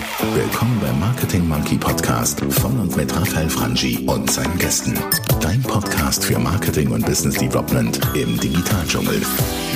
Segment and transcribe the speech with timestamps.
[0.00, 4.98] Willkommen beim Marketing Monkey Podcast von und mit Raphael Frangi und seinen Gästen.
[5.42, 9.20] Dein Podcast für Marketing und Business Development im Digitaldschungel.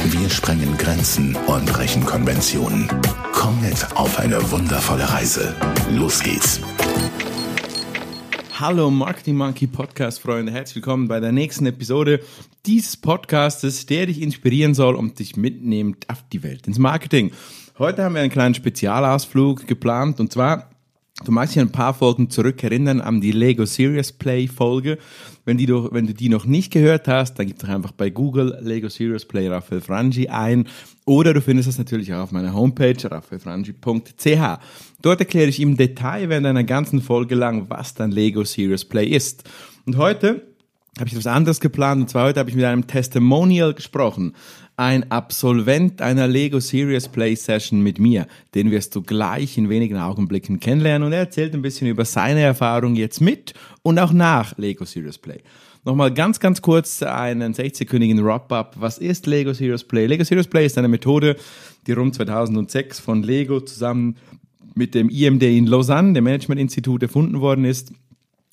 [0.04, 2.88] Wir sprengen Grenzen und brechen Konventionen.
[3.32, 5.54] Komm mit auf eine wundervolle Reise.
[5.90, 6.60] Los geht's.
[8.58, 12.20] Hallo Marketing Monkey Podcast Freunde, herzlich willkommen bei der nächsten Episode
[12.64, 17.30] dieses Podcastes, der dich inspirieren soll und dich mitnimmt auf die Welt ins Marketing.
[17.76, 20.70] Heute haben wir einen kleinen Spezialausflug geplant und zwar
[21.24, 24.98] Du magst dich ein paar Folgen zurückerinnern an die Lego Serious Play Folge.
[25.44, 28.10] Wenn, die du, wenn du die noch nicht gehört hast, dann gib doch einfach bei
[28.10, 30.66] Google Lego Serious Play Raphael Frangi ein.
[31.04, 34.58] Oder du findest das natürlich auch auf meiner Homepage raphaelfrangi.ch.
[35.02, 39.06] Dort erkläre ich im Detail während einer ganzen Folge lang, was dann Lego Serious Play
[39.06, 39.48] ist.
[39.86, 40.53] Und heute
[40.98, 42.02] habe ich etwas anderes geplant.
[42.02, 44.34] Und zwar heute habe ich mit einem Testimonial gesprochen
[44.76, 48.26] ein Absolvent einer Lego Serious Play Session mit mir.
[48.54, 52.40] Den wirst du gleich in wenigen Augenblicken kennenlernen und er erzählt ein bisschen über seine
[52.40, 55.40] Erfahrung jetzt mit und auch nach Lego Serious Play.
[55.84, 58.74] Nochmal ganz, ganz kurz einen 60-sekündigen Wrap-up.
[58.78, 60.06] Was ist Lego Serious Play?
[60.06, 61.36] Lego Serious Play ist eine Methode,
[61.86, 64.16] die rund 2006 von Lego zusammen
[64.74, 67.92] mit dem IMD in Lausanne, dem Management-Institut, erfunden worden ist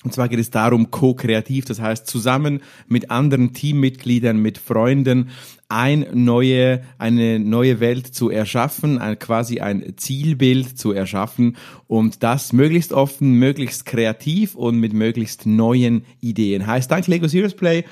[0.04, 5.30] und zwar geht es darum, co-kreativ, das heißt zusammen mit anderen Teammitgliedern, mit Freunden
[5.68, 12.52] ein neue, eine neue Welt zu erschaffen, ein, quasi ein Zielbild zu erschaffen und das
[12.52, 16.66] möglichst offen, möglichst kreativ und mit möglichst neuen Ideen.
[16.66, 17.84] Heißt, dank Lego Serious Play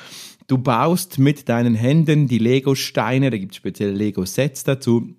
[0.51, 5.15] Du baust mit deinen Händen die Lego-Steine, da gibt es spezielle Lego-Sets dazu,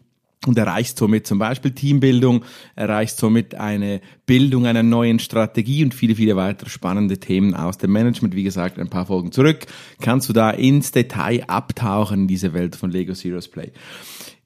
[0.47, 2.43] und erreichst somit zum Beispiel Teambildung,
[2.75, 7.91] erreichst somit eine Bildung einer neuen Strategie und viele, viele weitere spannende Themen aus dem
[7.91, 8.35] Management.
[8.35, 9.67] Wie gesagt, ein paar Folgen zurück
[10.01, 13.71] kannst du da ins Detail abtauchen in diese Welt von Lego Serious Play.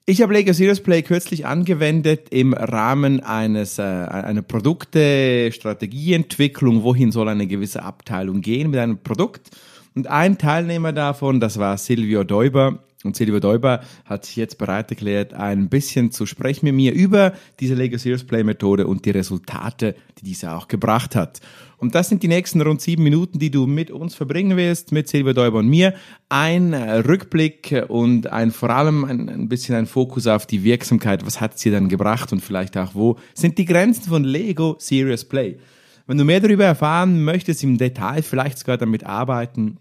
[0.08, 6.84] Ich habe Lego Serious Play kürzlich angewendet im Rahmen eines äh, einer Produkte Strategieentwicklung.
[6.84, 9.50] Wohin soll eine gewisse Abteilung gehen mit einem Produkt?
[9.96, 14.90] Und ein Teilnehmer davon, das war Silvio Deuber, und Silvio Däuber hat sich jetzt bereit
[14.90, 19.10] erklärt, ein bisschen zu sprechen mit mir über diese Lego Serious Play Methode und die
[19.10, 21.40] Resultate, die diese auch gebracht hat.
[21.78, 25.08] Und das sind die nächsten rund sieben Minuten, die du mit uns verbringen wirst, mit
[25.08, 25.94] Silvio Däuber und mir.
[26.30, 31.26] Ein Rückblick und ein, vor allem ein, ein bisschen ein Fokus auf die Wirksamkeit.
[31.26, 35.24] Was hat sie dann gebracht und vielleicht auch wo sind die Grenzen von Lego Serious
[35.24, 35.58] Play?
[36.06, 39.78] Wenn du mehr darüber erfahren möchtest, im Detail vielleicht sogar damit arbeiten,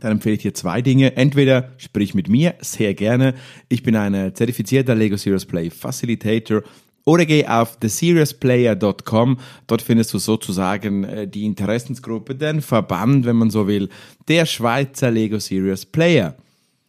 [0.00, 1.16] dann empfehle ich dir zwei Dinge.
[1.16, 3.34] Entweder sprich mit mir, sehr gerne.
[3.68, 6.62] Ich bin ein zertifizierter Lego Serious Play Facilitator.
[7.04, 9.38] Oder geh auf theseriousplayer.com.
[9.66, 13.88] Dort findest du sozusagen äh, die Interessensgruppe, den Verband, wenn man so will,
[14.28, 16.36] der Schweizer Lego Serious Player.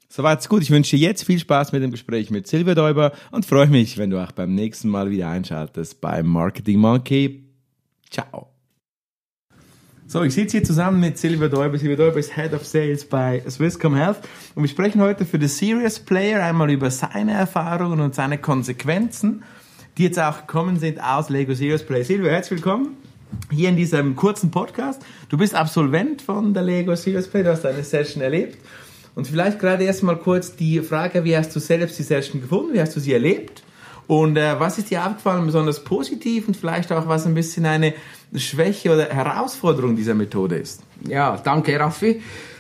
[0.09, 0.64] Soweit's gut.
[0.64, 3.98] Ich wünsche dir jetzt viel Spaß mit dem Gespräch mit Silvia Däuber und freue mich,
[3.98, 7.46] wenn du auch beim nächsten Mal wieder einschaltest beim Marketing Monkey.
[8.09, 8.49] Ciao.
[10.12, 11.78] So, ich sitze hier zusammen mit Silvia Däuber.
[11.78, 14.18] Silvia Däuber ist Head of Sales bei Swisscom Health
[14.56, 19.44] und wir sprechen heute für den Serious Player einmal über seine Erfahrungen und seine Konsequenzen,
[20.00, 22.02] die jetzt auch gekommen sind aus Lego Serious Play.
[22.02, 22.98] Silvia, herzlich willkommen
[23.52, 25.00] hier in diesem kurzen Podcast.
[25.30, 28.58] Du bist Absolvent von der Lego Serious Play, du hast eine Session erlebt.
[29.14, 32.81] Und vielleicht gerade erstmal kurz die Frage, wie hast du selbst die Session gefunden, wie
[32.81, 33.62] hast du sie erlebt?
[34.09, 37.94] Und äh, was ist dir aufgefallen besonders positiv und vielleicht auch was ein bisschen eine
[38.34, 40.81] Schwäche oder Herausforderung dieser Methode ist?
[41.08, 42.19] Ja, danke Raffi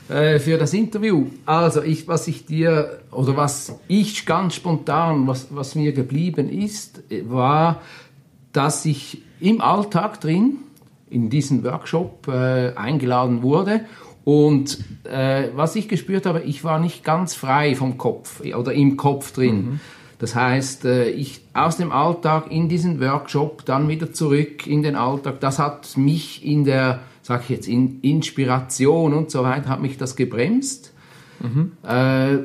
[0.09, 1.25] äh, für das Interview.
[1.47, 7.01] Also ich, was ich dir oder was ich ganz spontan, was, was mir geblieben ist,
[7.23, 7.81] war,
[8.53, 10.57] dass ich im Alltag drin
[11.09, 13.85] in diesen Workshop äh, eingeladen wurde
[14.23, 18.97] und äh, was ich gespürt habe, ich war nicht ganz frei vom Kopf oder im
[18.97, 19.55] Kopf drin.
[19.55, 19.79] Mhm.
[20.19, 24.95] Das heißt, äh, ich aus dem Alltag in diesen Workshop, dann wieder zurück in den
[24.95, 29.81] Alltag, das hat mich in der, sag ich jetzt, in Inspiration und so weiter, hat
[29.81, 30.93] mich das gebremst.
[31.39, 31.71] Mhm.
[31.83, 32.39] Äh,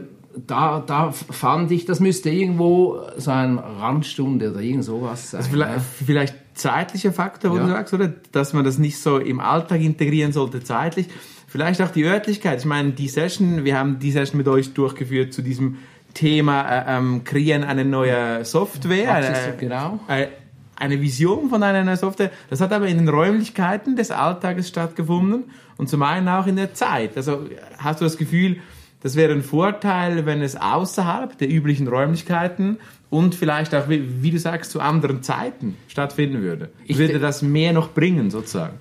[0.47, 5.39] da, da fand ich, das müsste irgendwo so eine Randstunde oder irgend sowas sein.
[5.39, 7.63] Also vielleicht, vielleicht zeitlicher Faktor, wo ja.
[7.63, 8.13] du sagst, oder?
[8.33, 11.09] Dass man das nicht so im Alltag integrieren sollte, zeitlich.
[11.47, 12.61] Vielleicht auch die Örtlichkeit.
[12.61, 15.77] Ich meine, die Session, wir haben die Session mit euch durchgeführt zu diesem
[16.15, 20.01] Thema äh, ähm, kreieren eine neue Software, eine, genau.
[20.09, 20.29] Äh,
[20.77, 22.31] eine Vision von einer neuen Software.
[22.51, 25.45] Das hat aber in den Räumlichkeiten des Alltages stattgefunden
[25.77, 27.17] und zum einen auch in der Zeit.
[27.17, 27.47] Also
[27.79, 28.57] hast du das Gefühl,
[29.01, 32.79] das wäre ein Vorteil, wenn es außerhalb der üblichen Räumlichkeiten
[33.11, 36.71] und vielleicht auch, wie, wie du sagst, zu anderen Zeiten stattfinden würde.
[36.87, 38.79] Ich würde das mehr noch bringen, sozusagen.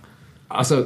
[0.47, 0.85] Also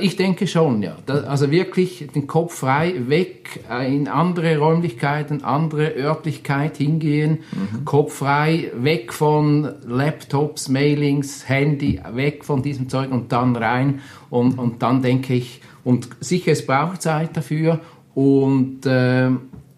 [0.00, 0.96] ich denke schon, ja.
[1.06, 7.84] Also wirklich den Kopf frei, weg äh, in andere Räumlichkeiten, andere Örtlichkeit hingehen, mhm.
[7.84, 14.00] Kopf frei, weg von Laptops, Mailings, Handy, weg von diesem Zeug und dann rein.
[14.28, 17.80] Und, und dann denke ich, und sicher, es braucht Zeit dafür.
[18.14, 19.30] Und äh,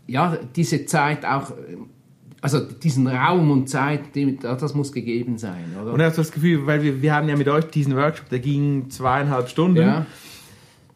[0.07, 1.53] ja, diese Zeit auch
[2.41, 4.01] also diesen Raum und Zeit,
[4.43, 5.75] das muss gegeben sein.
[5.81, 5.93] Oder?
[5.93, 8.39] Und hast du das Gefühl, weil wir, wir haben ja mit euch diesen Workshop, der
[8.39, 9.79] ging zweieinhalb Stunden.
[9.79, 10.07] Ja.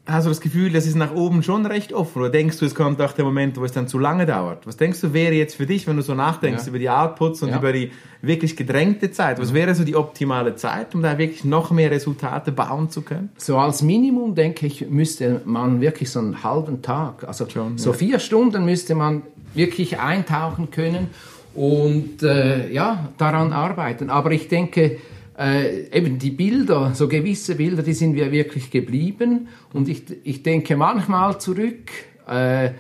[0.05, 2.23] Hast du das Gefühl, das ist nach oben schon recht offen?
[2.23, 4.67] Oder denkst du, es kommt auch der Moment, wo es dann zu lange dauert?
[4.67, 6.69] Was denkst du, wäre jetzt für dich, wenn du so nachdenkst ja.
[6.71, 7.59] über die Outputs und ja.
[7.59, 9.41] über die wirklich gedrängte Zeit?
[9.41, 13.31] Was wäre so die optimale Zeit, um da wirklich noch mehr Resultate bauen zu können?
[13.37, 17.93] So als Minimum, denke ich, müsste man wirklich so einen halben Tag, also schon, so
[17.93, 19.23] vier Stunden müsste man
[19.55, 21.09] wirklich eintauchen können
[21.55, 24.11] und äh, ja, daran arbeiten.
[24.11, 24.99] Aber ich denke,
[25.39, 29.49] äh, eben die Bilder, so gewisse Bilder, die sind wir wirklich geblieben.
[29.73, 31.91] Und ich, ich denke manchmal zurück,
[32.29, 32.71] äh,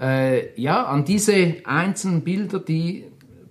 [0.00, 3.04] äh, ja, an diese einzelnen Bilder, die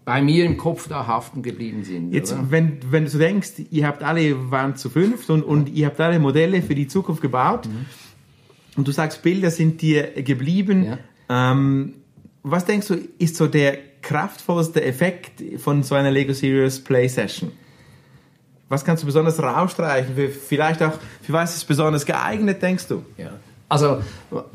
[0.04, 2.12] bei mir im Kopf da haften geblieben sind.
[2.12, 6.00] Jetzt, wenn, wenn du denkst, ihr habt alle, waren zu fünft und, und ihr habt
[6.00, 7.86] alle Modelle für die Zukunft gebaut mhm.
[8.78, 10.98] und du sagst, Bilder sind dir geblieben.
[11.30, 11.51] Ja.
[11.51, 11.94] Ähm,
[12.44, 17.52] was denkst du, ist so der kraftvollste Effekt von so einer Lego Serious Play Session?
[18.70, 20.16] Was kannst du besonders rausstreichen?
[20.30, 23.04] Vielleicht auch, für was ist es besonders geeignet, denkst du?
[23.18, 23.32] Ja.
[23.68, 24.02] Also,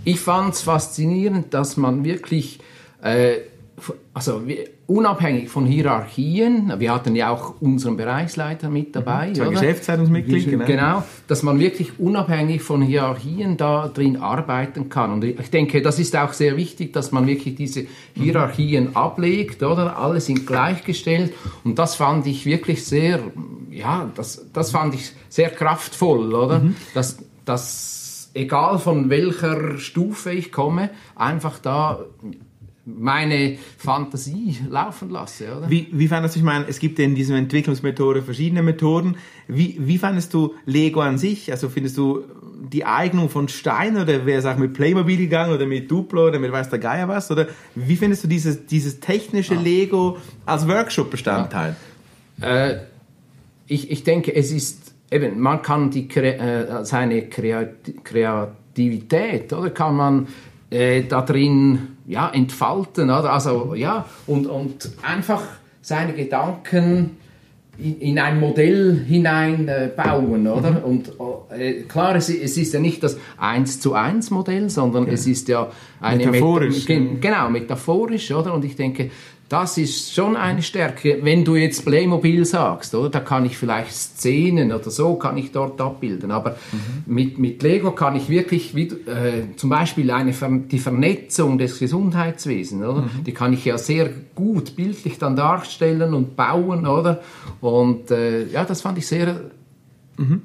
[0.05, 2.61] ich fand es faszinierend, dass man wirklich
[3.03, 3.37] äh,
[4.15, 4.43] also
[4.87, 9.29] unabhängig von Hierarchien, wir hatten ja auch unseren Bereichsleiter mit dabei.
[9.29, 10.65] Mhm, Geschäftsleitungsmitglied, genau.
[10.65, 11.05] genau.
[11.27, 15.13] Dass man wirklich unabhängig von Hierarchien da drin arbeiten kann.
[15.13, 18.97] Und ich denke, das ist auch sehr wichtig, dass man wirklich diese Hierarchien mhm.
[18.97, 19.99] ablegt, oder?
[19.99, 21.35] Alle sind gleichgestellt.
[21.65, 23.21] Und das fand ich wirklich sehr,
[23.71, 26.61] ja, das, das fand ich sehr kraftvoll, oder?
[26.61, 26.77] Mhm.
[26.95, 32.01] Dass, dass egal von welcher Stufe ich komme, einfach da
[32.87, 35.57] meine Fantasie laufen lasse.
[35.57, 35.69] Oder?
[35.69, 39.17] Wie, wie fandest du, ich meine, es gibt in dieser Entwicklungsmethode verschiedene Methoden.
[39.49, 41.51] Wie, wie fandest du Lego an sich?
[41.51, 42.23] Also findest du
[42.73, 46.39] die Eignung von Stein oder wäre es auch mit Playmobil gegangen oder mit Duplo oder
[46.39, 47.29] mit weiß der Geier was?
[47.31, 49.61] Oder wie findest du dieses, dieses technische ah.
[49.61, 51.75] Lego als Workshop-Bestandteil?
[52.41, 52.67] Ja.
[52.67, 52.83] Äh,
[53.67, 60.29] ich, ich denke, es ist eben, man kann die, äh, seine Kreativität, oder kann man
[60.71, 63.33] äh, da drin ja, entfalten, oder?
[63.33, 65.43] Also, ja, und, und einfach
[65.81, 67.17] seine Gedanken
[67.79, 70.73] in, in ein Modell hinein äh, bauen, oder?
[70.73, 70.77] Mhm.
[70.79, 71.13] Und
[71.57, 75.13] äh, klar, es, es, ist ja nicht das 1 zu 1 Modell, sondern ja.
[75.13, 75.71] es ist ja
[76.01, 76.89] eine metaphorisch.
[76.89, 78.55] Met genau, metaphorisch, oder?
[78.55, 79.11] Und ich denke,
[79.49, 81.21] das ist schon eine Stärke.
[81.23, 85.53] Wenn du jetzt Playmobil sagst, oder, da kann ich vielleicht Szenen oder so kann ich
[85.53, 86.33] dort abbilden.
[86.33, 87.15] Aber mhm.
[87.15, 92.85] mit, mit Lego kann ich wirklich, wie, äh, zum Beispiel eine, die Vernetzung des Gesundheitswesens,
[92.85, 93.03] oder?
[93.03, 93.25] Mhm.
[93.25, 97.23] die kann ich ja sehr gut bildlich dann darstellen und bauen, oder?
[97.61, 99.43] Und äh, ja, das fand ich sehr
[100.17, 100.43] mhm.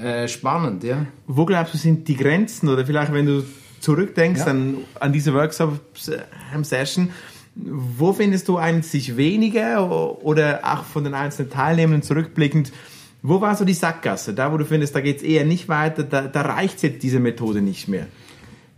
[0.00, 1.06] äh, spannend, ja.
[1.26, 3.42] Wo glaubst du sind die Grenzen oder vielleicht wenn du
[3.80, 4.46] zurückdenkst ja.
[4.46, 7.10] an, an diese Workshop-Session, äh,
[7.58, 12.72] wo findest du eigentlich weniger oder auch von den einzelnen Teilnehmern zurückblickend,
[13.22, 14.32] wo war so die Sackgasse?
[14.32, 17.18] Da, wo du findest, da geht es eher nicht weiter, da, da reicht jetzt diese
[17.18, 18.06] Methode nicht mehr.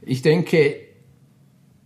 [0.03, 0.77] Ich denke,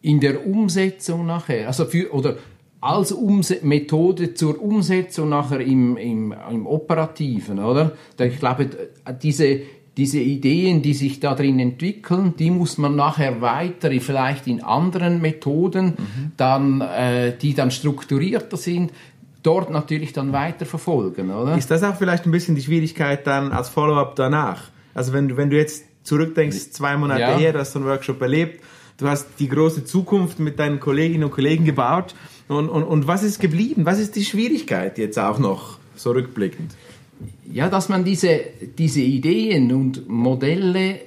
[0.02, 2.36] in der Umsetzung nachher, also für, oder
[2.80, 7.92] als Umse Methode zur Umsetzung nachher im, im, im Operativen, oder?
[8.18, 8.68] Ich glaube,
[9.20, 9.62] diese,
[9.96, 15.20] diese Ideen, die sich da drin entwickeln, die muss man nachher weiter, vielleicht in anderen
[15.20, 16.32] Methoden, mhm.
[16.36, 18.90] dann, äh, die dann strukturierter sind,
[19.44, 21.56] dort natürlich dann weiter verfolgen, oder?
[21.56, 24.64] Ist das auch vielleicht ein bisschen die Schwierigkeit dann als Follow-up danach?
[24.94, 27.38] Also wenn du, wenn du jetzt zurückdenkst, zwei Monate ja.
[27.38, 28.62] her, du hast so einen Workshop erlebt,
[28.98, 32.14] du hast die große Zukunft mit deinen Kolleginnen und Kollegen gebaut
[32.48, 33.84] und, und, und was ist geblieben?
[33.84, 36.72] Was ist die Schwierigkeit jetzt auch noch so rückblickend?
[37.52, 38.40] Ja, dass man diese,
[38.78, 41.00] diese Ideen und Modelle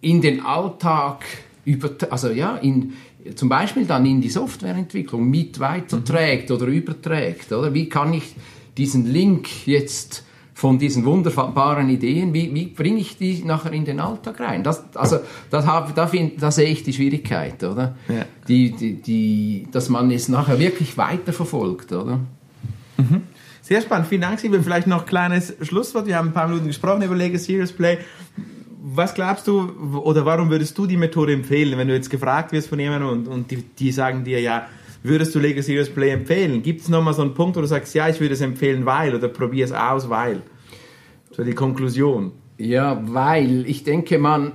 [0.00, 1.24] in den Alltag
[1.64, 2.94] über, also ja, in,
[3.34, 7.72] zum Beispiel dann in die Softwareentwicklung mit weiterträgt oder überträgt, oder?
[7.72, 8.34] Wie kann ich
[8.76, 10.24] diesen Link jetzt
[10.54, 14.62] von diesen wunderbaren Ideen, wie, wie bringe ich die nachher in den Alltag rein?
[14.62, 15.18] Das, also,
[15.50, 17.96] das hab, da, find, da sehe ich die Schwierigkeit, oder?
[18.08, 18.26] Ja.
[18.46, 22.20] Die, die, die, dass man es nachher wirklich weiterverfolgt, oder?
[22.96, 23.22] Mhm.
[23.62, 24.08] Sehr spannend.
[24.08, 24.60] Vielen Dank, Silvia.
[24.60, 26.06] Vielleicht noch ein kleines Schlusswort.
[26.06, 27.98] Wir haben ein paar Minuten gesprochen über Lego Serious Play.
[28.82, 29.70] Was glaubst du
[30.02, 33.28] oder warum würdest du die Methode empfehlen, wenn du jetzt gefragt wirst von jemandem und,
[33.28, 34.66] und die, die sagen dir, ja,
[35.04, 36.64] würdest du Lego Serious Play empfehlen?
[36.64, 39.14] Gibt es nochmal so einen Punkt, wo du sagst, ja, ich würde es empfehlen, weil
[39.14, 40.42] oder probier es aus, weil?
[41.30, 42.32] So die Konklusion.
[42.58, 44.54] Ja, weil ich denke, man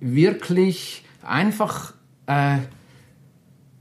[0.00, 1.92] wirklich einfach
[2.26, 2.58] äh,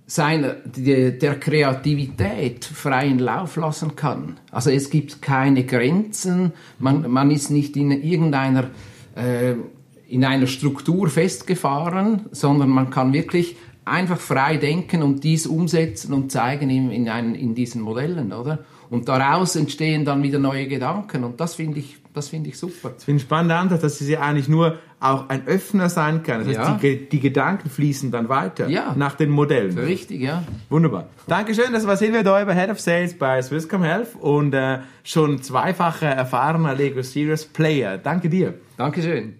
[0.09, 4.37] seiner, der Kreativität freien Lauf lassen kann.
[4.51, 8.69] Also es gibt keine Grenzen, man, man ist nicht in irgendeiner
[9.15, 9.55] äh,
[10.07, 16.31] in einer Struktur festgefahren, sondern man kann wirklich einfach frei denken und dies umsetzen und
[16.31, 18.59] zeigen in, in, ein, in diesen Modellen, oder?
[18.89, 22.91] Und daraus entstehen dann wieder neue Gedanken und das finde ich, das finde ich super.
[22.95, 26.45] Das finde ich spannend, Ansatz, dass sie eigentlich nur auch ein Öffner sein kann.
[26.45, 26.71] Das Ja.
[26.73, 28.93] heißt, die, die Gedanken fließen dann weiter Ja.
[28.97, 29.77] nach den Modellen.
[29.77, 30.43] Richtig, ja.
[30.69, 31.09] Wunderbar.
[31.27, 36.07] Dankeschön, das war Silvia Däuber, Head of Sales bei Swisscom Health und äh, schon zweifacher
[36.07, 37.97] erfahrener Lego Serious Player.
[37.97, 38.53] Danke dir.
[38.77, 39.39] Dankeschön.